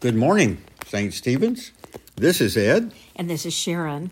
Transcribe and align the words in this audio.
Good 0.00 0.14
morning, 0.14 0.58
St. 0.86 1.12
Stephen's. 1.12 1.72
This 2.16 2.40
is 2.40 2.56
Ed, 2.56 2.92
And 3.16 3.28
this 3.28 3.44
is 3.46 3.54
Sharon. 3.54 4.10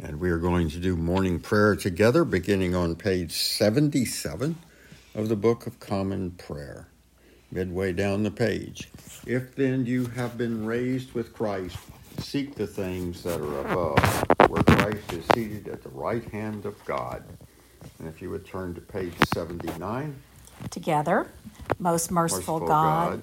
and 0.00 0.20
we 0.20 0.30
are 0.30 0.38
going 0.38 0.68
to 0.70 0.78
do 0.78 0.96
morning 0.96 1.40
prayer 1.40 1.74
together 1.76 2.24
beginning 2.24 2.74
on 2.74 2.94
page 2.96 3.32
77 3.32 4.56
of 5.14 5.28
the 5.28 5.36
Book 5.36 5.66
of 5.66 5.78
Common 5.80 6.32
Prayer, 6.32 6.88
midway 7.50 7.92
down 7.92 8.22
the 8.22 8.30
page. 8.30 8.88
If 9.26 9.54
then 9.56 9.86
you 9.86 10.06
have 10.06 10.36
been 10.38 10.64
raised 10.64 11.12
with 11.12 11.32
Christ, 11.32 11.76
seek 12.18 12.54
the 12.54 12.66
things 12.66 13.22
that 13.24 13.40
are 13.40 13.60
above, 13.60 14.24
where 14.48 14.62
Christ 14.62 15.12
is 15.12 15.24
seated 15.34 15.68
at 15.68 15.82
the 15.82 15.88
right 15.90 16.24
hand 16.30 16.64
of 16.66 16.82
God. 16.84 17.22
And 17.98 18.08
if 18.08 18.20
you 18.22 18.30
would 18.30 18.44
turn 18.46 18.74
to 18.74 18.80
page 18.80 19.14
79. 19.32 20.16
Together, 20.70 21.30
most 21.78 22.10
merciful, 22.10 22.60
Merciful 22.60 22.68
God, 22.68 23.10
God, 23.10 23.22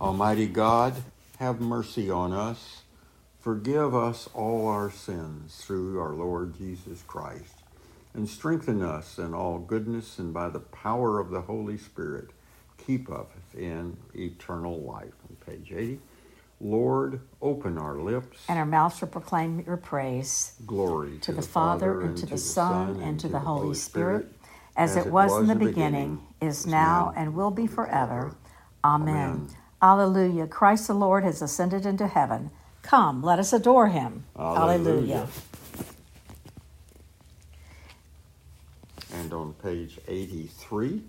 Almighty 0.00 0.46
God, 0.46 0.94
have 1.40 1.60
mercy 1.60 2.08
on 2.08 2.32
us. 2.32 2.82
Forgive 3.40 3.96
us 3.96 4.28
all 4.32 4.68
our 4.68 4.90
sins 4.90 5.56
through 5.56 6.00
our 6.00 6.12
Lord 6.12 6.56
Jesus 6.56 7.02
Christ. 7.02 7.54
And 8.14 8.28
strengthen 8.28 8.82
us 8.82 9.18
in 9.18 9.34
all 9.34 9.58
goodness, 9.58 10.18
and 10.18 10.32
by 10.32 10.50
the 10.50 10.60
power 10.60 11.18
of 11.18 11.30
the 11.30 11.40
Holy 11.40 11.76
Spirit, 11.76 12.30
keep 12.76 13.10
us 13.10 13.26
in 13.56 13.96
eternal 14.14 14.80
life. 14.80 15.14
On 15.28 15.36
page 15.44 15.72
80. 15.72 16.00
Lord, 16.60 17.20
open 17.42 17.76
our 17.76 17.96
lips. 17.96 18.44
And 18.48 18.58
our 18.58 18.66
mouths 18.66 19.00
will 19.00 19.08
proclaim 19.08 19.60
your 19.66 19.76
praise. 19.76 20.54
Glory 20.64 21.18
to 21.18 21.32
the 21.32 21.42
Father, 21.42 22.00
and 22.02 22.16
to 22.18 22.26
the 22.26 22.38
Son, 22.38 23.00
and 23.00 23.18
to 23.20 23.28
the 23.28 23.40
Holy 23.40 23.74
Spirit, 23.74 24.32
as 24.76 24.96
it 24.96 25.06
was 25.06 25.40
in 25.40 25.48
the 25.48 25.54
beginning, 25.54 26.20
is 26.40 26.66
now, 26.66 27.12
and 27.16 27.34
will 27.34 27.50
be 27.50 27.66
forever. 27.66 28.36
Amen. 28.84 29.14
Amen. 29.14 29.48
Alleluia. 29.80 30.46
Christ 30.46 30.88
the 30.88 30.94
Lord 30.94 31.24
has 31.24 31.40
ascended 31.40 31.86
into 31.86 32.06
heaven. 32.06 32.50
Come, 32.82 33.22
let 33.22 33.38
us 33.38 33.52
adore 33.52 33.88
him. 33.88 34.24
Alleluia. 34.36 35.28
And 39.12 39.32
on 39.32 39.52
page 39.54 39.98
83, 40.06 41.02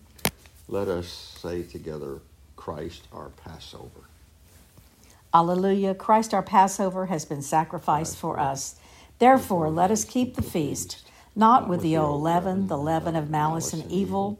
let 0.67 0.87
us 0.87 1.07
say 1.07 1.63
together, 1.63 2.19
Christ 2.55 3.07
our 3.13 3.29
Passover. 3.29 4.09
Alleluia. 5.33 5.95
Christ 5.95 6.33
our 6.33 6.43
Passover 6.43 7.07
has 7.07 7.25
been 7.25 7.41
sacrificed 7.41 8.17
for 8.17 8.39
us. 8.39 8.75
Therefore, 9.19 9.69
let 9.69 9.91
us 9.91 10.05
keep 10.05 10.35
the 10.35 10.41
feast, 10.41 11.05
not 11.35 11.67
with 11.67 11.81
the 11.81 11.97
old 11.97 12.21
leaven, 12.21 12.67
the 12.67 12.77
leaven 12.77 13.15
of 13.15 13.29
malice 13.29 13.73
and 13.73 13.89
evil, 13.91 14.39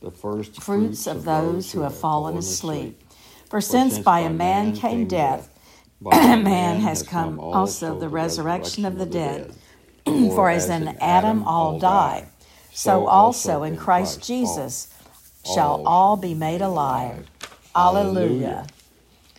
the 0.00 0.10
first 0.10 0.62
fruits 0.62 1.06
of 1.06 1.24
those 1.24 1.72
who 1.72 1.80
have 1.80 1.96
fallen 1.96 2.36
asleep. 2.36 3.02
For 3.50 3.60
since 3.60 3.98
by 3.98 4.20
a 4.20 4.30
man 4.30 4.74
came 4.74 5.08
death, 5.08 5.48
by 6.00 6.36
man 6.36 6.80
has 6.80 7.02
come 7.02 7.40
also 7.40 7.98
the 7.98 8.08
resurrection 8.08 8.84
of 8.84 8.98
the 8.98 9.06
dead. 9.06 9.54
For 10.06 10.48
as 10.50 10.68
in 10.68 10.88
Adam 11.00 11.42
all 11.42 11.78
die, 11.78 12.28
so 12.72 13.06
also 13.06 13.62
in 13.62 13.76
Christ 13.76 14.24
Jesus 14.24 14.94
shall 15.44 15.82
all 15.86 16.16
be 16.16 16.34
made 16.34 16.60
alive. 16.60 17.28
Alleluia. 17.74 18.66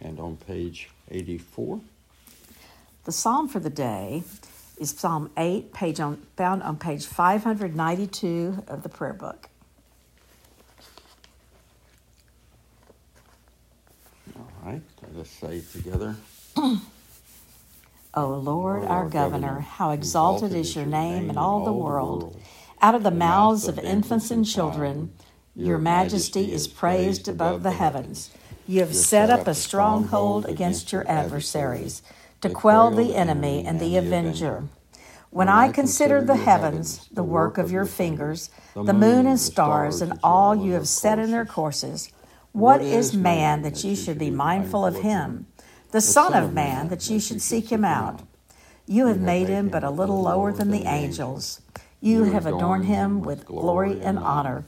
And 0.02 0.20
on 0.20 0.38
page 0.38 0.90
84, 1.09 1.81
The 3.06 3.12
psalm 3.12 3.47
for 3.47 3.59
the 3.59 3.70
day 3.70 4.24
is 4.80 4.91
Psalm 4.91 5.30
8, 5.36 5.74
page 5.74 6.00
on, 6.00 6.26
found 6.38 6.64
on 6.64 6.78
page 6.78 7.06
592 7.06 8.64
of 8.68 8.84
the 8.84 8.90
prayer 8.90 9.14
book. 9.14 9.50
all 14.66 14.80
right, 15.09 15.18
let 15.18 15.25
us 15.25 15.30
say 15.30 15.62
together, 15.80 16.16
O 18.14 18.28
Lord, 18.28 18.86
our 18.86 19.08
governor, 19.08 19.59
how 19.59 19.92
exalted 19.92 20.53
is 20.53 20.75
your 20.75 20.86
name 20.86 21.30
in 21.30 21.38
all 21.38 21.64
the 21.64 21.74
world. 21.74 22.40
Out 22.81 22.96
of 22.96 23.03
the 23.03 23.12
mouths 23.12 23.68
of 23.68 23.78
infants 23.80 24.31
and 24.31 24.46
children, 24.46 25.14
your 25.56 25.78
majesty 25.78 26.52
is 26.52 26.68
praised 26.68 27.28
above 27.28 27.64
the 27.64 27.72
heavens. 27.72 28.31
You 28.68 28.81
have 28.81 28.96
set 28.96 29.30
up 29.30 29.47
a 29.47 29.53
stronghold 29.53 30.46
against 30.46 30.92
your 30.92 31.08
adversaries 31.08 32.02
to 32.41 32.50
quell 32.50 32.91
the 32.91 33.16
enemy 33.16 33.66
and 33.66 33.80
the 33.80 33.97
avenger. 33.97 34.64
When 35.31 35.50
I 35.50 35.72
consider 35.72 36.24
the 36.24 36.38
heavens, 36.38 37.08
the 37.12 37.24
work 37.24 37.58
of 37.58 37.72
your 37.72 37.86
fingers, 37.86 38.50
the 38.74 38.94
moon 38.94 39.28
and 39.28 39.40
stars, 39.40 40.02
and 40.02 40.18
all 40.24 40.56
you 40.56 40.74
have 40.74 40.88
set 40.88 41.20
in 41.20 41.31
their 41.31 41.46
courses, 41.46 42.12
what 42.51 42.81
is 42.81 43.13
man 43.13 43.61
that 43.61 43.83
you 43.83 43.95
should 43.95 44.17
be 44.17 44.31
mindful 44.31 44.85
of 44.85 45.01
him? 45.01 45.47
The 45.91 46.01
Son 46.01 46.33
of 46.33 46.53
Man 46.53 46.89
that 46.89 47.09
you 47.09 47.19
should 47.19 47.41
seek 47.41 47.71
him 47.71 47.85
out. 47.85 48.21
You 48.85 49.07
have 49.07 49.19
made 49.19 49.47
him 49.47 49.69
but 49.69 49.83
a 49.83 49.89
little 49.89 50.21
lower 50.21 50.51
than 50.51 50.71
the 50.71 50.85
angels. 50.85 51.61
You 52.01 52.25
have 52.25 52.45
adorned 52.45 52.85
him 52.85 53.21
with 53.21 53.45
glory 53.45 53.99
and 54.01 54.17
honor. 54.17 54.65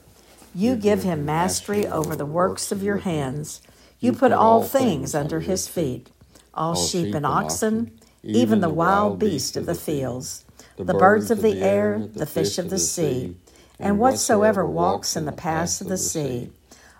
You 0.54 0.76
give 0.76 1.02
him 1.02 1.24
mastery 1.24 1.86
over 1.86 2.14
the 2.14 2.26
works 2.26 2.70
of 2.70 2.82
your 2.82 2.98
hands. 2.98 3.62
You 4.00 4.12
put 4.12 4.32
all 4.32 4.62
things 4.62 5.14
under 5.14 5.40
his 5.40 5.66
feet 5.68 6.10
all 6.54 6.74
sheep 6.74 7.14
and 7.14 7.24
oxen, 7.24 7.98
even 8.22 8.60
the 8.60 8.68
wild 8.68 9.18
beasts 9.18 9.56
of 9.56 9.66
the 9.66 9.74
fields, 9.74 10.44
the 10.76 10.94
birds 10.94 11.30
of 11.30 11.42
the 11.42 11.62
air, 11.62 11.98
the 12.12 12.26
fish 12.26 12.58
of 12.58 12.70
the 12.70 12.78
sea, 12.78 13.36
and 13.78 13.98
whatsoever 13.98 14.66
walks 14.66 15.16
in 15.16 15.24
the 15.24 15.32
paths 15.32 15.80
of 15.80 15.88
the 15.88 15.96
sea. 15.96 16.50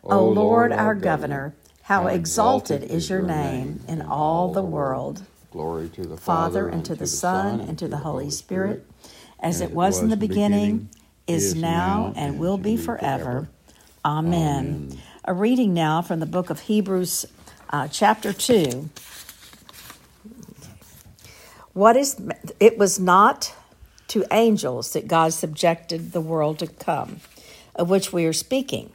O 0.04 0.28
Lord 0.28 0.72
our 0.72 0.94
governor, 0.94 1.54
how 1.82 2.06
exalted 2.06 2.82
is 2.82 3.08
your 3.08 3.22
name 3.22 3.80
in 3.88 4.02
all 4.02 4.52
the 4.52 4.62
world. 4.62 5.22
Glory 5.50 5.88
to 5.90 6.02
the 6.02 6.16
Father, 6.16 6.68
and 6.68 6.84
to 6.84 6.94
the 6.94 7.06
Son, 7.06 7.60
and 7.60 7.78
to 7.78 7.86
the 7.86 7.98
Holy 7.98 8.30
Spirit, 8.30 8.86
as 9.38 9.60
it 9.60 9.72
was 9.72 10.00
in 10.00 10.08
the 10.08 10.16
beginning, 10.16 10.88
is 11.26 11.54
now, 11.54 12.12
and 12.16 12.38
will 12.38 12.58
be 12.58 12.76
forever. 12.76 13.48
Amen. 14.04 14.98
A 15.24 15.32
reading 15.32 15.72
now 15.72 16.02
from 16.02 16.20
the 16.20 16.26
book 16.26 16.50
of 16.50 16.60
Hebrews, 16.60 17.26
uh, 17.70 17.86
chapter 17.88 18.32
2. 18.32 18.90
What 21.74 21.96
is 21.96 22.20
it 22.58 22.76
was 22.76 22.98
not 22.98 23.54
to 24.08 24.26
angels 24.30 24.92
that 24.92 25.06
God 25.06 25.32
subjected 25.32 26.12
the 26.12 26.20
world 26.20 26.58
to 26.58 26.66
come, 26.66 27.20
of 27.74 27.88
which 27.88 28.12
we 28.12 28.26
are 28.26 28.34
speaking. 28.34 28.92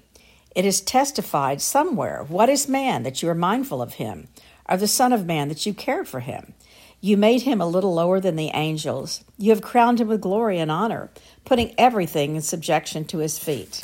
It 0.58 0.66
is 0.66 0.82
testified 0.82 1.62
somewhere. 1.62 2.26
What 2.28 2.50
is 2.50 2.68
man 2.68 3.04
that 3.04 3.22
you 3.22 3.30
are 3.30 3.36
mindful 3.36 3.80
of 3.80 3.94
him, 3.94 4.28
or 4.68 4.76
the 4.76 4.88
Son 4.88 5.14
of 5.14 5.24
Man 5.24 5.50
that 5.50 5.68
you 5.68 5.74
cared 5.76 6.08
for 6.08 6.22
him? 6.22 6.56
You 7.00 7.16
made 7.16 7.44
him 7.44 7.62
a 7.62 7.68
little 7.68 7.94
lower 7.94 8.20
than 8.20 8.38
the 8.38 8.50
angels. 8.56 9.24
You 9.38 9.52
have 9.52 9.62
crowned 9.62 10.02
him 10.02 10.08
with 10.08 10.20
glory 10.20 10.58
and 10.58 10.72
honor, 10.72 11.12
putting 11.46 11.76
everything 11.78 12.36
in 12.36 12.42
subjection 12.42 13.06
to 13.06 13.20
his 13.20 13.38
feet. 13.38 13.84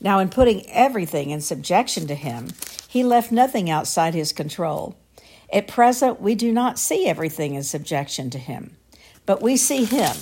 Now, 0.00 0.18
in 0.18 0.30
putting 0.30 0.66
everything 0.70 1.28
in 1.28 1.42
subjection 1.42 2.06
to 2.06 2.14
him, 2.14 2.52
he 2.88 3.04
left 3.04 3.30
nothing 3.30 3.68
outside 3.68 4.14
his 4.14 4.32
control. 4.32 4.96
At 5.52 5.68
present, 5.68 6.22
we 6.22 6.34
do 6.34 6.52
not 6.52 6.78
see 6.78 7.06
everything 7.06 7.52
in 7.52 7.64
subjection 7.64 8.30
to 8.30 8.38
him, 8.38 8.78
but 9.26 9.42
we 9.42 9.58
see 9.58 9.84
him 9.84 10.16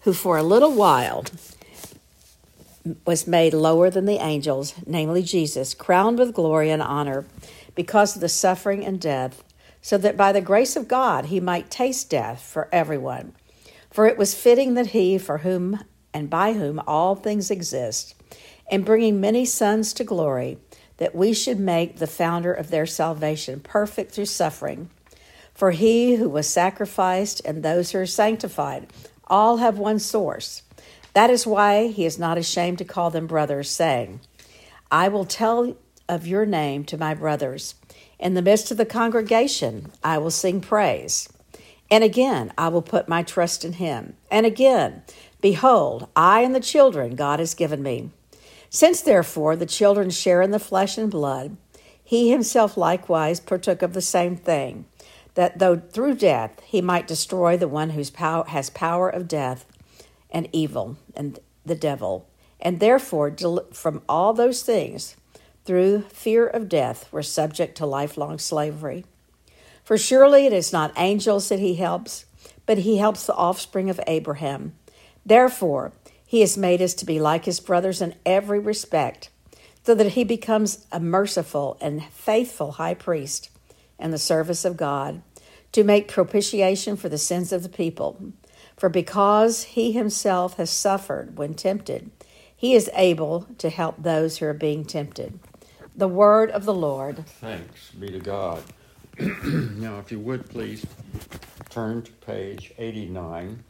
who 0.00 0.14
for 0.14 0.36
a 0.36 0.42
little 0.42 0.72
while 0.72 1.24
was 3.06 3.26
made 3.26 3.54
lower 3.54 3.90
than 3.90 4.04
the 4.04 4.22
angels, 4.22 4.74
namely 4.86 5.22
Jesus, 5.22 5.74
crowned 5.74 6.18
with 6.18 6.34
glory 6.34 6.70
and 6.70 6.82
honor 6.82 7.24
because 7.74 8.14
of 8.14 8.20
the 8.20 8.28
suffering 8.28 8.84
and 8.84 9.00
death, 9.00 9.42
so 9.80 9.98
that 9.98 10.16
by 10.16 10.32
the 10.32 10.40
grace 10.40 10.76
of 10.76 10.88
God 10.88 11.26
he 11.26 11.40
might 11.40 11.70
taste 11.70 12.10
death 12.10 12.42
for 12.42 12.68
everyone. 12.72 13.34
For 13.90 14.06
it 14.06 14.18
was 14.18 14.34
fitting 14.34 14.74
that 14.74 14.88
he, 14.88 15.18
for 15.18 15.38
whom 15.38 15.84
and 16.12 16.28
by 16.28 16.52
whom 16.52 16.80
all 16.86 17.14
things 17.14 17.50
exist, 17.50 18.14
and 18.70 18.84
bringing 18.84 19.20
many 19.20 19.44
sons 19.44 19.92
to 19.94 20.04
glory, 20.04 20.58
that 20.96 21.14
we 21.14 21.32
should 21.32 21.58
make 21.58 21.96
the 21.96 22.06
founder 22.06 22.52
of 22.52 22.70
their 22.70 22.86
salvation 22.86 23.60
perfect 23.60 24.12
through 24.12 24.26
suffering. 24.26 24.90
For 25.54 25.70
he 25.70 26.16
who 26.16 26.28
was 26.28 26.48
sacrificed 26.48 27.40
and 27.44 27.62
those 27.62 27.90
who 27.90 27.98
are 27.98 28.06
sanctified 28.06 28.86
all 29.26 29.58
have 29.58 29.78
one 29.78 29.98
source. 29.98 30.62
That 31.14 31.30
is 31.30 31.46
why 31.46 31.88
he 31.88 32.04
is 32.04 32.18
not 32.18 32.38
ashamed 32.38 32.78
to 32.78 32.84
call 32.84 33.10
them 33.10 33.26
brothers, 33.26 33.70
saying, 33.70 34.20
I 34.90 35.08
will 35.08 35.24
tell 35.24 35.76
of 36.08 36.26
your 36.26 36.44
name 36.44 36.84
to 36.84 36.98
my 36.98 37.14
brothers. 37.14 37.76
In 38.18 38.34
the 38.34 38.42
midst 38.42 38.70
of 38.70 38.76
the 38.76 38.84
congregation, 38.84 39.90
I 40.02 40.18
will 40.18 40.30
sing 40.30 40.60
praise. 40.60 41.28
And 41.90 42.02
again, 42.02 42.52
I 42.58 42.68
will 42.68 42.82
put 42.82 43.08
my 43.08 43.22
trust 43.22 43.64
in 43.64 43.74
him. 43.74 44.14
And 44.30 44.44
again, 44.44 45.02
behold, 45.40 46.08
I 46.16 46.40
and 46.40 46.54
the 46.54 46.60
children 46.60 47.14
God 47.14 47.38
has 47.38 47.54
given 47.54 47.82
me. 47.82 48.10
Since 48.68 49.02
therefore 49.02 49.54
the 49.54 49.66
children 49.66 50.10
share 50.10 50.42
in 50.42 50.50
the 50.50 50.58
flesh 50.58 50.98
and 50.98 51.10
blood, 51.10 51.56
he 52.02 52.30
himself 52.30 52.76
likewise 52.76 53.38
partook 53.38 53.82
of 53.82 53.94
the 53.94 54.02
same 54.02 54.36
thing, 54.36 54.86
that 55.34 55.58
though 55.58 55.76
through 55.76 56.16
death 56.16 56.60
he 56.64 56.80
might 56.80 57.06
destroy 57.06 57.56
the 57.56 57.68
one 57.68 57.90
who 57.90 58.02
has 58.48 58.70
power 58.70 59.08
of 59.08 59.28
death 59.28 59.64
and 60.34 60.48
evil 60.52 60.98
and 61.16 61.38
the 61.64 61.76
devil, 61.76 62.28
and 62.60 62.80
therefore 62.80 63.34
from 63.72 64.02
all 64.06 64.34
those 64.34 64.62
things, 64.62 65.16
through 65.64 66.02
fear 66.02 66.46
of 66.46 66.68
death, 66.68 67.10
were 67.10 67.22
subject 67.22 67.76
to 67.78 67.86
lifelong 67.86 68.38
slavery. 68.38 69.06
For 69.82 69.96
surely 69.96 70.44
it 70.44 70.52
is 70.52 70.72
not 70.72 70.92
angels 70.98 71.48
that 71.48 71.60
he 71.60 71.76
helps, 71.76 72.26
but 72.66 72.78
he 72.78 72.98
helps 72.98 73.24
the 73.24 73.34
offspring 73.34 73.88
of 73.88 74.00
Abraham. 74.06 74.74
Therefore, 75.24 75.92
he 76.26 76.40
has 76.40 76.58
made 76.58 76.82
us 76.82 76.94
to 76.94 77.06
be 77.06 77.20
like 77.20 77.44
his 77.44 77.60
brothers 77.60 78.02
in 78.02 78.14
every 78.26 78.58
respect, 78.58 79.30
so 79.84 79.94
that 79.94 80.12
he 80.12 80.24
becomes 80.24 80.86
a 80.90 80.98
merciful 80.98 81.78
and 81.80 82.04
faithful 82.06 82.72
high 82.72 82.94
priest 82.94 83.50
in 83.98 84.10
the 84.10 84.18
service 84.18 84.64
of 84.64 84.76
God, 84.76 85.22
to 85.72 85.84
make 85.84 86.08
propitiation 86.08 86.96
for 86.96 87.08
the 87.08 87.18
sins 87.18 87.52
of 87.52 87.62
the 87.62 87.68
people. 87.68 88.32
For 88.76 88.88
because 88.88 89.64
he 89.64 89.92
himself 89.92 90.56
has 90.56 90.70
suffered 90.70 91.38
when 91.38 91.54
tempted, 91.54 92.10
he 92.56 92.74
is 92.74 92.90
able 92.94 93.46
to 93.58 93.70
help 93.70 94.02
those 94.02 94.38
who 94.38 94.46
are 94.46 94.54
being 94.54 94.84
tempted. 94.84 95.38
The 95.96 96.08
word 96.08 96.50
of 96.50 96.64
the 96.64 96.74
Lord. 96.74 97.26
Thanks 97.26 97.90
be 97.92 98.08
to 98.08 98.18
God. 98.18 98.62
now, 99.18 99.98
if 99.98 100.10
you 100.10 100.18
would 100.18 100.48
please 100.48 100.84
turn 101.70 102.02
to 102.02 102.12
page 102.12 102.72
89 102.78 103.62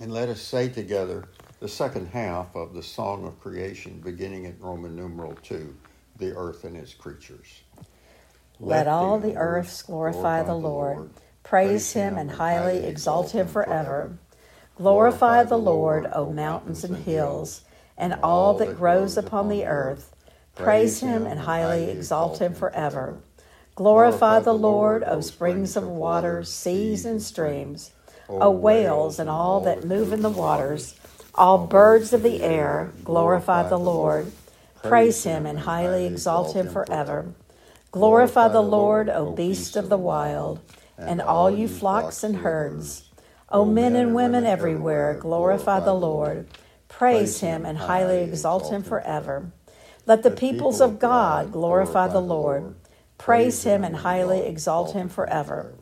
and 0.00 0.12
let 0.12 0.28
us 0.28 0.40
say 0.40 0.68
together 0.68 1.24
the 1.60 1.68
second 1.68 2.08
half 2.08 2.54
of 2.54 2.72
the 2.72 2.82
Song 2.82 3.26
of 3.26 3.38
Creation, 3.40 4.00
beginning 4.02 4.46
at 4.46 4.60
Roman 4.60 4.94
numeral 4.96 5.34
2, 5.42 5.74
the 6.18 6.34
earth 6.36 6.64
and 6.64 6.76
its 6.76 6.94
creatures. 6.94 7.62
Let, 8.60 8.86
Let 8.86 8.88
all 8.88 9.18
the 9.18 9.36
earths 9.36 9.82
glorify, 9.82 10.42
glorify 10.42 10.42
the 10.44 10.54
Lord. 10.54 10.96
Lord. 10.98 11.10
Praise 11.48 11.92
him 11.92 12.18
and 12.18 12.32
highly 12.32 12.84
exalt 12.84 13.30
him 13.32 13.48
forever. 13.48 14.18
Glorify 14.76 15.44
the 15.44 15.58
Lord, 15.58 16.06
O 16.12 16.30
mountains 16.30 16.84
and 16.84 16.96
hills, 16.96 17.62
and 17.96 18.14
all 18.22 18.54
that 18.58 18.76
grows 18.76 19.16
upon 19.16 19.48
the 19.48 19.64
earth. 19.64 20.14
Praise 20.54 21.00
him 21.00 21.26
and 21.26 21.40
highly 21.40 21.90
exalt 21.90 22.40
him 22.40 22.54
forever. 22.54 23.16
Glorify 23.74 24.40
the 24.40 24.52
Lord, 24.54 25.02
O 25.06 25.20
springs 25.20 25.76
of 25.76 25.86
water, 25.86 26.44
seas 26.44 27.06
and 27.06 27.22
streams, 27.22 27.92
O 28.28 28.50
whales 28.50 29.18
and 29.18 29.30
all 29.30 29.60
that 29.62 29.84
move 29.84 30.12
in 30.12 30.22
the 30.22 30.28
waters 30.28 30.94
all 31.38 31.66
birds 31.68 32.12
of 32.12 32.24
the 32.24 32.42
air, 32.42 32.90
glorify 33.04 33.68
the 33.68 33.78
Lord. 33.78 34.32
Praise 34.82 35.22
him 35.22 35.46
and 35.46 35.60
highly 35.60 36.04
exalt 36.04 36.56
him 36.56 36.68
forever. 36.68 37.32
Glorify 37.92 38.48
the 38.48 38.60
Lord, 38.60 39.08
O 39.08 39.30
beasts 39.30 39.76
of 39.76 39.88
the 39.88 39.96
wild, 39.96 40.58
and 40.98 41.20
all 41.20 41.50
you 41.50 41.68
flocks 41.68 42.22
and 42.24 42.36
herds. 42.36 43.10
O 43.50 43.64
men 43.64 43.96
and 43.96 44.14
women 44.14 44.44
everywhere, 44.44 45.14
glorify 45.14 45.80
the 45.80 45.94
Lord. 45.94 46.46
Praise 46.88 47.40
him 47.40 47.64
and 47.64 47.78
highly 47.78 48.18
exalt 48.18 48.70
him 48.70 48.82
forever. 48.82 49.52
Let 50.06 50.22
the 50.22 50.30
peoples 50.30 50.80
of 50.80 50.98
God 50.98 51.52
glorify 51.52 52.08
the 52.08 52.20
Lord. 52.20 52.74
Praise 53.16 53.64
him 53.64 53.84
and 53.84 53.96
highly 53.96 54.40
exalt 54.40 54.92
him 54.92 55.08
forever. 55.08 55.74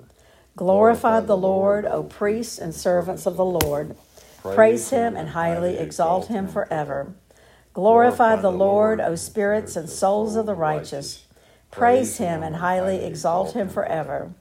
Glorify 0.57 1.21
the 1.21 1.37
Lord, 1.37 1.85
O 1.87 2.03
priests 2.03 2.59
and 2.59 2.75
servants 2.75 3.27
of 3.27 3.37
the 3.37 3.45
Lord. 3.45 3.97
Praise 4.43 4.91
him 4.91 5.17
and 5.17 5.31
highly 5.31 5.77
exalt 5.79 6.29
him 6.29 6.49
forever. 6.49 7.15
Glorify 7.73 8.37
the 8.37 8.53
Lord, 8.53 9.01
O 9.01 9.17
spirits 9.17 9.77
and 9.77 9.89
souls 9.89 10.35
of 10.37 10.47
the 10.47 10.55
righteous. 10.55 11.27
Praise 11.71 12.19
him 12.19 12.43
and 12.43 12.57
highly 12.57 13.05
exalt 13.05 13.53
him 13.53 13.69
forever. 13.69 14.33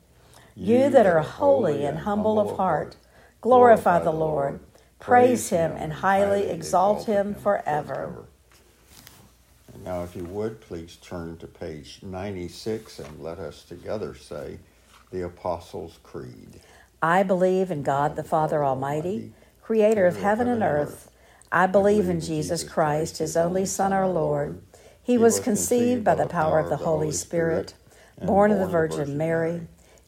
You 0.56 0.90
that 0.90 1.06
are 1.06 1.22
holy 1.22 1.86
and 1.86 2.00
humble 2.00 2.40
of 2.40 2.58
heart, 2.58 2.96
glorify 3.42 4.00
the 4.00 4.12
Lord. 4.12 4.60
Praise 5.00 5.50
him 5.50 5.74
and 5.76 5.92
highly 5.92 6.50
exalt 6.50 7.06
him 7.06 7.36
forever. 7.36 8.26
Now, 9.84 10.04
if 10.04 10.16
you 10.16 10.24
would, 10.24 10.62
please 10.62 10.96
turn 10.96 11.38
to 11.38 11.48
page 11.48 12.00
96 12.02 13.00
and 13.00 13.20
let 13.22 13.38
us 13.38 13.64
together 13.64 14.16
say 14.16 14.58
the 15.12 15.26
Apostles' 15.26 16.00
Creed. 16.02 16.62
I 17.02 17.24
believe 17.24 17.70
in 17.70 17.84
God 17.84 18.16
the 18.16 18.24
Father 18.24 18.64
Almighty 18.64 19.34
creator 19.66 20.06
of 20.06 20.18
heaven 20.18 20.48
and 20.48 20.62
earth. 20.62 21.10
I 21.52 21.66
believe 21.66 22.08
in 22.08 22.22
Jesus 22.22 22.64
Christ, 22.64 23.18
his 23.18 23.36
only 23.36 23.66
Son, 23.66 23.92
our 23.92 24.08
Lord. 24.08 24.62
He 25.02 25.18
was 25.18 25.40
conceived 25.40 26.04
by 26.04 26.14
the 26.14 26.28
power 26.28 26.60
of 26.60 26.70
the 26.70 26.78
Holy 26.78 27.12
Spirit, 27.12 27.74
born 28.22 28.52
of 28.52 28.60
the 28.60 28.68
Virgin 28.68 29.18
Mary. 29.18 29.62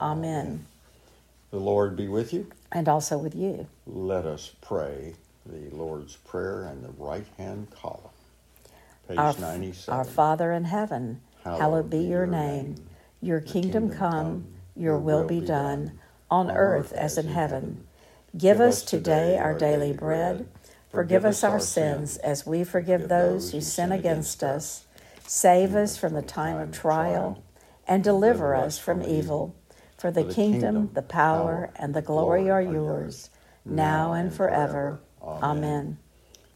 Amen. 0.00 0.66
The 1.50 1.58
Lord 1.58 1.96
be 1.96 2.08
with 2.08 2.32
you. 2.32 2.46
And 2.72 2.88
also 2.88 3.18
with 3.18 3.34
you. 3.34 3.66
Let 3.86 4.24
us 4.24 4.54
pray 4.60 5.14
the 5.46 5.74
Lord's 5.74 6.16
Prayer 6.16 6.64
and 6.64 6.84
the 6.84 6.92
right 6.98 7.26
hand 7.36 7.68
column. 7.70 8.10
Page 9.08 9.18
our, 9.18 9.36
97. 9.36 9.98
Our 9.98 10.04
Father 10.04 10.52
in 10.52 10.64
heaven, 10.64 11.20
hallowed, 11.42 11.58
hallowed 11.58 11.90
be 11.90 11.98
your 11.98 12.26
name. 12.26 12.74
name. 12.74 12.86
Your 13.20 13.40
kingdom, 13.40 13.90
kingdom 13.90 13.98
come, 13.98 14.46
your 14.76 14.98
will 14.98 15.26
be 15.26 15.40
done, 15.40 15.98
on 16.30 16.50
earth 16.50 16.92
as 16.92 17.18
in 17.18 17.28
heaven. 17.28 17.84
Give 18.36 18.60
us 18.60 18.82
today 18.82 19.36
our 19.36 19.54
daily 19.54 19.92
bread. 19.92 20.46
Forgive 20.90 21.24
us 21.24 21.42
our 21.44 21.60
sins 21.60 22.16
as 22.18 22.46
we 22.46 22.64
forgive 22.64 23.08
those 23.08 23.52
who 23.52 23.60
sin 23.60 23.92
against 23.92 24.42
us. 24.42 24.84
Save 25.26 25.74
us 25.74 25.96
from 25.96 26.14
the 26.14 26.22
time 26.22 26.56
of 26.56 26.72
trial 26.72 27.42
and 27.86 28.04
deliver 28.04 28.54
us 28.54 28.78
from 28.78 29.02
evil. 29.02 29.54
For 30.00 30.10
the 30.10 30.24
kingdom, 30.24 30.88
the 30.94 31.02
power, 31.02 31.70
and 31.76 31.92
the 31.92 32.00
glory 32.00 32.48
are 32.48 32.62
yours, 32.62 33.28
now 33.66 34.14
and 34.14 34.32
forever. 34.32 34.98
Amen. 35.22 35.98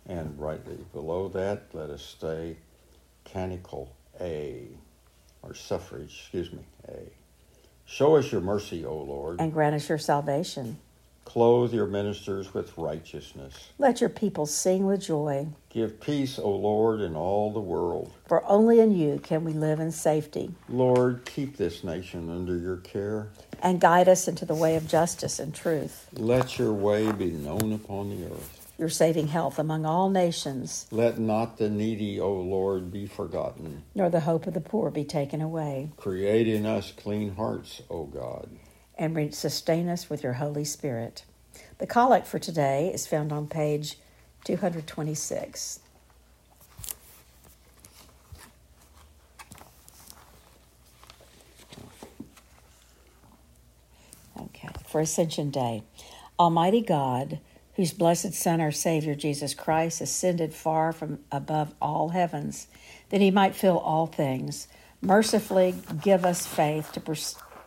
And 0.06 0.40
rightly 0.40 0.78
below 0.94 1.28
that, 1.28 1.64
let 1.74 1.90
us 1.90 2.02
stay 2.02 2.56
canticle 3.24 3.94
A, 4.18 4.68
or 5.42 5.54
suffrage, 5.54 6.20
excuse 6.22 6.52
me, 6.52 6.60
A. 6.88 7.00
Show 7.84 8.16
us 8.16 8.32
your 8.32 8.40
mercy, 8.40 8.86
O 8.86 8.96
Lord. 8.96 9.40
And 9.42 9.52
grant 9.52 9.74
us 9.74 9.90
your 9.90 9.98
salvation. 9.98 10.78
Clothe 11.26 11.74
your 11.74 11.86
ministers 11.86 12.54
with 12.54 12.78
righteousness. 12.78 13.68
Let 13.78 14.00
your 14.00 14.08
people 14.08 14.46
sing 14.46 14.86
with 14.86 15.02
joy. 15.02 15.48
Give 15.74 16.00
peace, 16.00 16.38
O 16.38 16.48
Lord, 16.50 17.00
in 17.00 17.16
all 17.16 17.52
the 17.52 17.58
world. 17.58 18.12
For 18.28 18.46
only 18.48 18.78
in 18.78 18.92
you 18.96 19.18
can 19.18 19.42
we 19.42 19.52
live 19.52 19.80
in 19.80 19.90
safety. 19.90 20.52
Lord, 20.68 21.24
keep 21.24 21.56
this 21.56 21.82
nation 21.82 22.30
under 22.30 22.56
your 22.56 22.76
care. 22.76 23.30
And 23.60 23.80
guide 23.80 24.08
us 24.08 24.28
into 24.28 24.44
the 24.44 24.54
way 24.54 24.76
of 24.76 24.86
justice 24.86 25.40
and 25.40 25.52
truth. 25.52 26.06
Let 26.12 26.60
your 26.60 26.72
way 26.72 27.10
be 27.10 27.32
known 27.32 27.72
upon 27.72 28.10
the 28.10 28.26
earth. 28.26 28.60
your 28.78 28.88
saving 28.88 29.28
health 29.28 29.58
among 29.58 29.84
all 29.84 30.10
nations. 30.10 30.86
Let 30.92 31.18
not 31.18 31.58
the 31.58 31.68
needy, 31.68 32.20
O 32.20 32.32
Lord, 32.34 32.92
be 32.92 33.06
forgotten, 33.06 33.82
nor 33.96 34.08
the 34.10 34.20
hope 34.20 34.46
of 34.46 34.54
the 34.54 34.60
poor 34.60 34.90
be 34.90 35.04
taken 35.04 35.40
away. 35.40 35.90
Create 35.96 36.46
in 36.48 36.66
us 36.66 36.92
clean 36.92 37.34
hearts, 37.34 37.82
O 37.90 38.04
God, 38.04 38.48
and 38.96 39.34
sustain 39.34 39.88
us 39.88 40.08
with 40.10 40.22
your 40.22 40.34
Holy 40.34 40.64
Spirit. 40.64 41.24
The 41.78 41.86
collect 41.86 42.26
for 42.26 42.38
today 42.38 42.90
is 42.92 43.06
found 43.06 43.32
on 43.32 43.46
page 43.46 43.96
226. 44.44 45.80
Okay, 54.40 54.68
for 54.86 55.00
Ascension 55.00 55.50
Day. 55.50 55.82
Almighty 56.38 56.80
God, 56.80 57.38
whose 57.76 57.92
blessed 57.92 58.34
Son, 58.34 58.60
our 58.60 58.70
Savior 58.70 59.14
Jesus 59.14 59.54
Christ, 59.54 60.00
ascended 60.00 60.52
far 60.54 60.92
from 60.92 61.20
above 61.32 61.74
all 61.80 62.10
heavens, 62.10 62.66
that 63.10 63.20
he 63.20 63.30
might 63.30 63.54
fill 63.54 63.78
all 63.78 64.06
things, 64.06 64.68
mercifully 65.00 65.74
give 66.02 66.24
us 66.24 66.46
faith 66.46 66.92
to 66.92 67.00
per- 67.00 67.14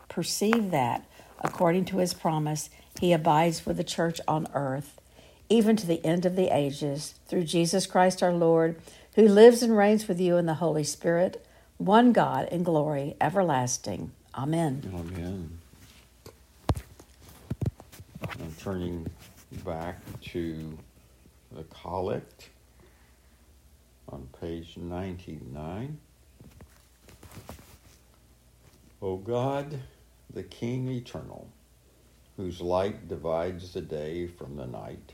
perceive 0.10 0.72
that, 0.72 1.06
according 1.40 1.86
to 1.86 1.98
his 1.98 2.14
promise, 2.14 2.70
he 3.00 3.14
abides 3.14 3.66
with 3.66 3.78
the 3.78 3.84
church 3.84 4.20
on 4.28 4.48
earth, 4.54 5.00
even 5.50 5.76
to 5.78 5.86
the 5.86 6.04
end 6.06 6.26
of 6.26 6.36
the 6.36 6.56
ages, 6.56 7.16
through 7.28 7.44
Jesus 7.44 7.86
Christ 7.86 8.22
our 8.22 8.34
Lord, 8.34 8.80
who 9.16 9.28
lives 9.28 9.64
and 9.64 9.76
reigns 9.76 10.08
with 10.08 10.20
you 10.20 10.38
in 10.38 10.46
the 10.46 10.56
Holy 10.56 10.84
Spirit, 10.84 11.46
one 11.78 12.12
God 12.12 12.48
in 12.50 12.64
glory 12.64 13.16
everlasting. 13.22 14.12
Amen. 14.36 14.92
Amen. 14.94 15.58
I'm 18.22 18.56
turning 18.60 19.08
back 19.64 20.00
to 20.22 20.78
the 21.52 21.64
collect 21.64 22.50
on 24.10 24.28
page 24.40 24.78
99. 24.78 25.98
O 29.02 29.18
God, 29.18 29.80
the 30.34 30.44
King 30.44 30.90
eternal, 30.90 31.48
whose 32.36 32.62
light 32.62 33.08
divides 33.08 33.74
the 33.74 33.82
day 33.82 34.28
from 34.28 34.56
the 34.56 34.68
night 34.68 35.14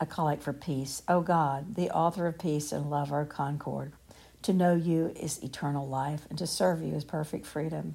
A 0.00 0.06
collect 0.06 0.42
for 0.42 0.52
peace. 0.52 1.02
O 1.08 1.20
God, 1.20 1.76
the 1.76 1.90
author 1.90 2.26
of 2.26 2.38
peace 2.38 2.72
and 2.72 2.90
lover 2.90 3.20
of 3.20 3.28
concord, 3.28 3.92
to 4.42 4.52
know 4.52 4.74
you 4.74 5.12
is 5.16 5.42
eternal 5.42 5.88
life, 5.88 6.26
and 6.28 6.38
to 6.38 6.46
serve 6.46 6.82
you 6.82 6.94
is 6.94 7.04
perfect 7.04 7.46
freedom. 7.46 7.94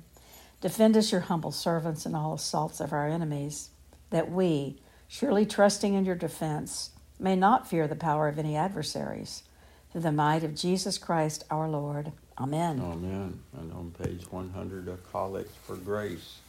Defend 0.62 0.98
us, 0.98 1.12
your 1.12 1.22
humble 1.22 1.51
servants, 1.51 2.06
in 2.06 2.15
all 2.15 2.34
assaults 2.34 2.79
of 2.79 2.91
our 2.91 3.08
enemies, 3.08 3.70
that 4.10 4.32
we, 4.32 4.82
surely 5.08 5.46
trusting 5.46 5.94
in 5.94 6.06
your 6.06 6.15
defense, 6.15 6.91
may 7.20 7.36
not 7.36 7.70
fear 7.70 7.88
the 7.88 7.96
power 7.96 8.27
of 8.27 8.39
any 8.39 8.56
adversaries. 8.56 9.44
Through 9.91 10.01
the 10.01 10.12
might 10.12 10.44
of 10.44 10.56
Jesus 10.56 10.98
Christ 10.98 11.44
our 11.50 11.70
Lord. 11.70 12.12
Amen. 12.38 12.79
Amen. 12.79 13.39
And 13.58 13.74
on 13.74 13.91
page 13.91 14.24
100, 14.32 14.88
a 14.88 14.98
collect 15.12 15.51
for 15.65 15.75
grace. 15.75 16.39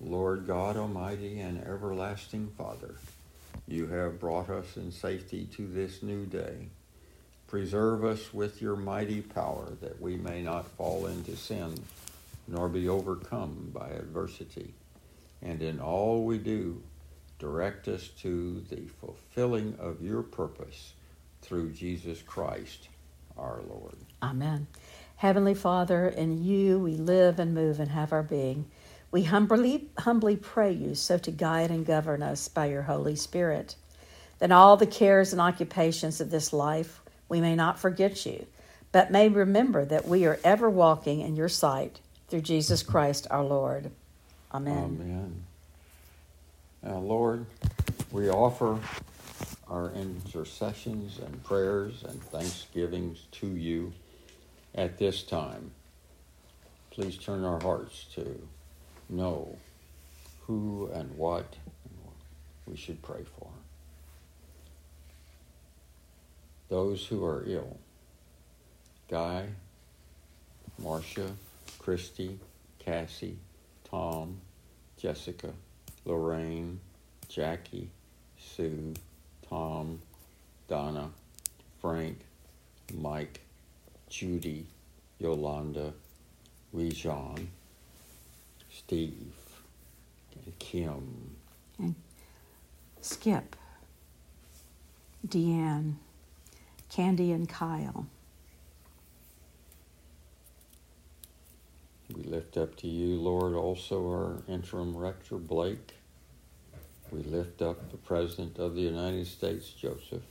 Lord 0.00 0.46
God 0.46 0.76
Almighty 0.76 1.40
and 1.40 1.62
everlasting 1.64 2.52
Father, 2.56 2.94
you 3.66 3.86
have 3.86 4.20
brought 4.20 4.50
us 4.50 4.76
in 4.76 4.90
safety 4.90 5.46
to 5.56 5.66
this 5.66 6.02
new 6.02 6.26
day. 6.26 6.68
Preserve 7.46 8.04
us 8.04 8.32
with 8.32 8.62
your 8.62 8.76
mighty 8.76 9.20
power 9.20 9.72
that 9.80 10.00
we 10.00 10.16
may 10.16 10.42
not 10.42 10.68
fall 10.76 11.06
into 11.06 11.36
sin 11.36 11.74
nor 12.46 12.68
be 12.68 12.88
overcome 12.88 13.70
by 13.72 13.88
adversity. 13.88 14.74
And 15.42 15.62
in 15.62 15.80
all 15.80 16.24
we 16.24 16.38
do, 16.38 16.82
direct 17.38 17.88
us 17.88 18.08
to 18.22 18.60
the 18.68 18.86
fulfilling 19.00 19.76
of 19.78 20.02
your 20.02 20.22
purpose 20.22 20.92
through 21.42 21.70
Jesus 21.70 22.22
Christ 22.22 22.88
our 23.38 23.60
Lord. 23.68 23.96
Amen. 24.22 24.66
Heavenly 25.16 25.54
Father, 25.54 26.08
in 26.08 26.42
you 26.42 26.78
we 26.78 26.96
live 26.96 27.38
and 27.38 27.54
move 27.54 27.80
and 27.80 27.90
have 27.90 28.12
our 28.12 28.22
being. 28.22 28.66
We 29.10 29.24
humbly, 29.24 29.88
humbly 29.98 30.36
pray 30.36 30.72
you 30.72 30.94
so 30.94 31.18
to 31.18 31.30
guide 31.30 31.70
and 31.70 31.84
govern 31.84 32.22
us 32.22 32.48
by 32.48 32.66
your 32.66 32.82
Holy 32.82 33.16
Spirit, 33.16 33.74
that 34.38 34.52
all 34.52 34.76
the 34.76 34.86
cares 34.86 35.32
and 35.32 35.40
occupations 35.40 36.20
of 36.20 36.30
this 36.30 36.52
life 36.52 37.00
we 37.28 37.40
may 37.40 37.54
not 37.54 37.78
forget 37.78 38.24
you, 38.24 38.46
but 38.92 39.10
may 39.10 39.28
remember 39.28 39.84
that 39.84 40.06
we 40.06 40.26
are 40.26 40.38
ever 40.44 40.70
walking 40.70 41.20
in 41.20 41.36
your 41.36 41.48
sight 41.48 42.00
through 42.28 42.42
Jesus 42.42 42.82
Christ 42.82 43.26
our 43.30 43.44
Lord. 43.44 43.90
Amen. 44.52 44.98
Amen. 45.00 45.44
Now, 46.82 46.98
Lord, 46.98 47.46
we 48.10 48.30
offer 48.30 48.78
our 49.68 49.92
intercessions 49.92 51.18
and 51.18 51.44
prayers 51.44 52.04
and 52.08 52.22
thanksgivings 52.24 53.26
to 53.32 53.46
you 53.46 53.92
at 54.74 54.98
this 54.98 55.22
time. 55.22 55.70
Please 56.90 57.16
turn 57.16 57.44
our 57.44 57.60
hearts 57.60 58.06
to 58.14 58.40
know 59.10 59.56
who 60.46 60.90
and 60.94 61.16
what 61.16 61.54
we 62.66 62.76
should 62.76 63.02
pray 63.02 63.22
for. 63.38 63.48
Those 66.68 67.04
who 67.04 67.24
are 67.24 67.44
ill 67.46 67.78
Guy, 69.10 69.46
Marcia, 70.78 71.32
Christy, 71.78 72.38
Cassie, 72.78 73.36
Tom, 73.84 74.40
Jessica, 74.96 75.52
Lorraine, 76.04 76.78
Jackie, 77.28 77.90
Sue, 78.38 78.94
Tom, 79.48 80.00
Donna, 80.68 81.10
Frank, 81.80 82.18
Mike, 82.94 83.40
Judy, 84.08 84.66
Yolanda, 85.18 85.92
Wee 86.72 86.90
John, 86.90 87.48
Steve, 88.70 89.34
and 90.44 90.58
Kim. 90.58 91.36
And 91.78 91.94
Skip, 93.00 93.56
Deanne, 95.26 95.94
Candy, 96.88 97.32
and 97.32 97.48
Kyle. 97.48 98.06
We 102.14 102.22
lift 102.24 102.56
up 102.56 102.76
to 102.76 102.88
you, 102.88 103.16
Lord, 103.16 103.54
also 103.54 104.06
our 104.08 104.42
interim 104.48 104.96
rector, 104.96 105.36
Blake. 105.36 105.94
We 107.10 107.22
lift 107.22 107.62
up 107.62 107.90
the 107.90 107.96
President 107.96 108.58
of 108.58 108.74
the 108.74 108.82
United 108.82 109.26
States, 109.26 109.70
Joseph. 109.70 110.22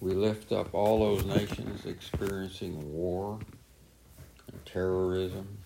We 0.00 0.12
lift 0.12 0.52
up 0.52 0.74
all 0.74 0.98
those 1.00 1.24
nations 1.24 1.86
experiencing 1.86 2.92
war 2.92 3.38
and 4.50 4.66
terrorism 4.66 5.58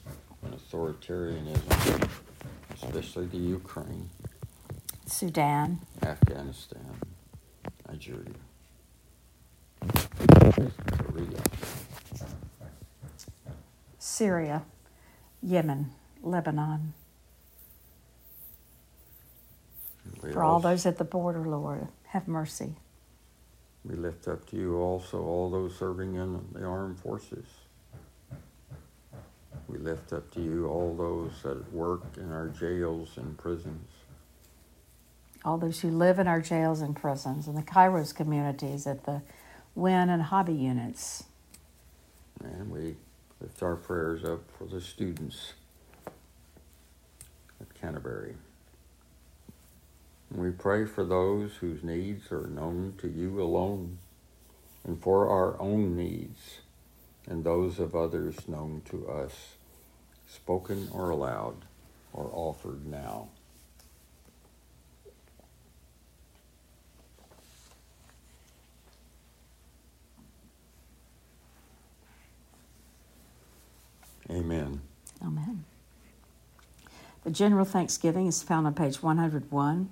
and 0.54 0.62
authoritarianism, 0.62 2.08
especially 2.74 3.26
the 3.26 3.38
Ukraine, 3.38 4.08
Sudan, 5.06 5.80
Afghanistan, 6.02 7.00
Nigeria, 7.88 8.34
Korea, 10.98 11.40
Syria. 13.98 14.64
Yemen, 15.46 15.90
Lebanon. 16.22 16.94
We 20.22 20.32
For 20.32 20.42
all 20.42 20.58
those 20.58 20.86
at 20.86 20.96
the 20.96 21.04
border, 21.04 21.46
Lord, 21.46 21.88
have 22.06 22.26
mercy. 22.26 22.76
We 23.84 23.94
lift 23.94 24.26
up 24.26 24.46
to 24.46 24.56
you 24.56 24.76
also 24.78 25.22
all 25.22 25.50
those 25.50 25.76
serving 25.76 26.14
in 26.14 26.40
the 26.54 26.64
armed 26.64 26.98
forces. 26.98 27.44
We 29.68 29.78
lift 29.78 30.12
up 30.12 30.30
to 30.32 30.40
you 30.42 30.66
all 30.68 30.94
those 30.94 31.42
that 31.42 31.72
work 31.72 32.02
in 32.16 32.32
our 32.32 32.48
jails 32.48 33.16
and 33.16 33.36
prisons. 33.38 33.88
All 35.44 35.58
those 35.58 35.80
who 35.80 35.90
live 35.90 36.18
in 36.18 36.26
our 36.26 36.40
jails 36.40 36.80
and 36.80 36.96
prisons, 36.96 37.46
and 37.46 37.56
the 37.56 37.62
Kairos 37.62 38.14
communities 38.14 38.86
at 38.86 39.04
the 39.04 39.22
Wynne 39.74 40.08
and 40.10 40.22
hobby 40.22 40.54
units. 40.54 41.24
And 42.42 42.70
we 42.70 42.96
lift 43.40 43.62
our 43.62 43.76
prayers 43.76 44.24
up 44.24 44.40
for 44.58 44.64
the 44.66 44.80
students 44.80 45.54
at 47.60 47.72
Canterbury. 47.74 48.36
And 50.30 50.42
we 50.42 50.50
pray 50.50 50.84
for 50.86 51.04
those 51.04 51.52
whose 51.56 51.82
needs 51.84 52.32
are 52.32 52.46
known 52.46 52.94
to 52.98 53.08
you 53.08 53.42
alone. 53.42 53.98
and 54.86 55.00
for 55.00 55.28
our 55.28 55.58
own 55.60 55.96
needs 55.96 56.60
and 57.26 57.44
those 57.44 57.78
of 57.78 57.94
others 57.94 58.48
known 58.48 58.82
to 58.90 59.08
us, 59.08 59.54
spoken 60.28 60.88
or 60.92 61.10
aloud 61.10 61.64
or 62.12 62.30
offered 62.32 62.86
now. 62.86 63.28
Amen. 74.30 74.80
Amen. 75.22 75.64
The 77.24 77.30
general 77.30 77.64
thanksgiving 77.64 78.26
is 78.26 78.42
found 78.42 78.66
on 78.66 78.74
page 78.74 79.02
101. 79.02 79.90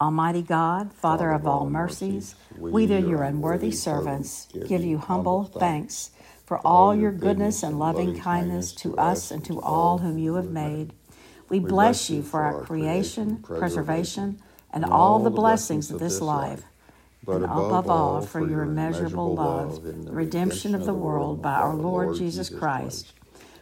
Almighty 0.00 0.42
God, 0.42 0.92
Father, 0.92 1.24
Father 1.24 1.32
of 1.32 1.46
all 1.46 1.70
mercies, 1.70 2.34
we, 2.58 2.70
we 2.72 2.86
your 3.08 3.22
unworthy 3.22 3.70
servants, 3.70 4.48
give 4.66 4.82
you 4.82 4.98
humble 4.98 5.44
thanks 5.44 6.10
for 6.44 6.58
all 6.66 6.94
your 6.94 7.12
goodness 7.12 7.62
and 7.62 7.78
loving 7.78 8.18
kindness 8.18 8.72
to 8.72 8.96
us 8.96 9.30
and 9.30 9.44
to 9.44 9.60
all 9.60 9.98
whom 9.98 10.18
you 10.18 10.34
have 10.34 10.50
made. 10.50 10.92
We 11.48 11.58
bless 11.58 12.10
you 12.10 12.22
for 12.22 12.42
our 12.42 12.62
creation, 12.62 13.38
preservation, 13.42 14.40
and 14.72 14.84
all 14.84 15.18
the 15.20 15.30
blessings 15.30 15.90
of 15.90 16.00
this 16.00 16.20
life, 16.20 16.62
and 17.26 17.44
above 17.44 17.88
all 17.88 18.20
for 18.22 18.46
your 18.46 18.62
immeasurable 18.62 19.34
love, 19.34 19.82
the 19.82 20.12
redemption 20.12 20.74
of 20.74 20.84
the 20.84 20.94
world 20.94 21.40
by 21.40 21.54
our 21.54 21.74
Lord 21.74 22.16
Jesus 22.16 22.50
Christ, 22.50 23.12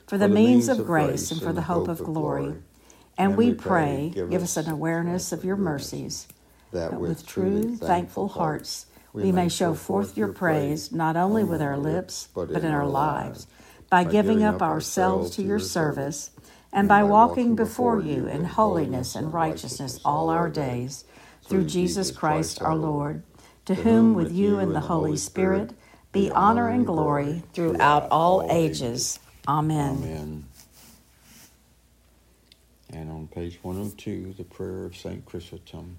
for 0.07 0.19
the 0.19 0.29
means 0.29 0.69
of 0.69 0.85
grace 0.87 1.31
and 1.31 1.41
for 1.41 1.53
the 1.53 1.62
hope 1.62 1.89
of 1.89 1.99
glory. 1.99 2.55
And 3.19 3.37
we 3.37 3.55
pray, 3.55 4.11
give 4.15 4.43
us 4.43 4.57
an 4.57 4.69
awareness 4.69 5.33
of 5.33 5.45
your 5.45 5.57
mercies, 5.57 6.27
that 6.73 6.99
with 7.01 7.27
true, 7.27 7.77
thankful 7.77 8.29
hearts, 8.29 8.87
we 9.12 9.33
may 9.33 9.49
show 9.49 9.75
forth 9.75 10.16
your 10.16 10.33
praise 10.33 10.92
not 10.92 11.16
only 11.16 11.45
with 11.45 11.61
our 11.61 11.76
lips, 11.76 12.28
but 12.35 12.50
in 12.50 12.66
our 12.66 12.87
lives, 12.87 13.47
by 13.90 14.04
giving 14.04 14.42
up 14.42 14.62
ourselves 14.62 15.37
to 15.37 15.42
your 15.42 15.59
service, 15.59 16.31
and 16.73 16.88
by 16.88 17.02
walking 17.02 17.54
before 17.54 18.00
you 18.00 18.26
in 18.26 18.45
holiness 18.45 19.14
and 19.14 19.33
righteousness 19.35 20.00
all 20.04 20.31
our 20.31 20.49
days, 20.49 21.04
through 21.45 21.64
Jesus 21.64 22.11
Christ 22.11 22.62
our 22.62 22.75
Lord, 22.75 23.23
to 23.66 23.75
whom 23.75 24.14
with 24.14 24.33
you 24.33 24.59
and 24.59 24.75
the 24.75 24.81
Holy 24.81 25.16
Spirit 25.16 25.73
be 26.12 26.31
honor 26.31 26.69
and 26.69 26.87
glory 26.87 27.42
throughout 27.52 28.09
all 28.11 28.47
ages. 28.50 29.19
Amen. 29.49 29.97
Amen. 29.97 30.45
And 32.92 33.11
on 33.11 33.26
page 33.28 33.59
102, 33.62 34.35
the 34.37 34.45
prayer 34.45 34.85
of 34.85 34.97
St. 34.97 35.25
Chrysostom. 35.25 35.99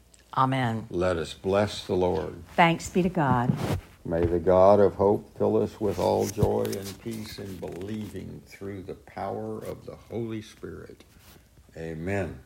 Amen. 0.35 0.87
Let 0.89 1.17
us 1.17 1.33
bless 1.33 1.85
the 1.85 1.95
Lord. 1.95 2.43
Thanks 2.55 2.89
be 2.89 3.03
to 3.03 3.09
God. 3.09 3.55
May 4.05 4.25
the 4.25 4.39
God 4.39 4.79
of 4.79 4.95
hope 4.95 5.37
fill 5.37 5.61
us 5.61 5.79
with 5.79 5.99
all 5.99 6.27
joy 6.27 6.63
and 6.65 6.99
peace 7.03 7.37
in 7.37 7.57
believing 7.57 8.41
through 8.47 8.83
the 8.83 8.95
power 8.95 9.59
of 9.59 9.85
the 9.85 9.95
Holy 10.09 10.41
Spirit. 10.41 11.03
Amen. 11.77 12.39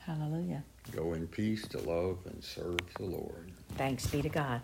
Hallelujah. 0.00 0.62
Go 0.92 1.14
in 1.14 1.26
peace 1.26 1.66
to 1.68 1.78
love 1.78 2.18
and 2.26 2.44
serve 2.44 2.78
the 2.98 3.04
Lord. 3.04 3.52
Thanks 3.76 4.06
be 4.06 4.20
to 4.20 4.28
God. 4.28 4.60